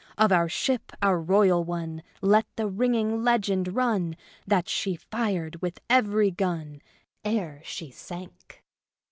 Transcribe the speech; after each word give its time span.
Of 0.17 0.31
our 0.31 0.49
ship, 0.49 0.91
our 1.03 1.21
royal 1.21 1.63
one, 1.63 2.01
let 2.21 2.47
the 2.55 2.65
ringing 2.65 3.23
legend 3.23 3.75
run, 3.75 4.17
that 4.47 4.67
she 4.67 4.95
fired 4.95 5.61
with 5.61 5.79
every 5.91 6.31
gun 6.31 6.81
Ere 7.23 7.61
she 7.63 7.91
sank." 7.91 8.63